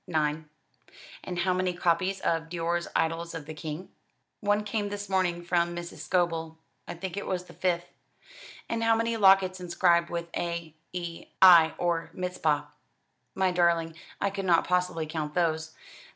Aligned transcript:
"Nine." 0.07 0.49
"And 1.23 1.37
how 1.37 1.53
many 1.53 1.73
copies 1.75 2.21
of 2.21 2.49
Doré's 2.49 2.87
'Idylls 2.95 3.35
of 3.35 3.45
the 3.45 3.53
King'?" 3.53 3.89
"One 4.39 4.63
came 4.63 4.89
this 4.89 5.07
morning 5.07 5.43
from 5.43 5.75
Mrs. 5.75 5.97
Scobel. 5.99 6.57
I 6.87 6.95
think 6.95 7.15
it 7.17 7.27
was 7.27 7.45
the 7.45 7.53
fifth." 7.53 7.85
"How 8.67 8.95
many 8.95 9.15
lockets 9.15 9.59
inscribed 9.59 10.09
with 10.09 10.29
A. 10.35 10.73
E. 10.91 11.27
I. 11.39 11.75
or 11.77 12.09
'Mizpah'?" 12.15 12.63
"My 13.35 13.51
darling, 13.51 13.93
I 14.19 14.31
could 14.31 14.45
not 14.45 14.67
possibly 14.67 15.05
count 15.05 15.35
those. 15.35 15.75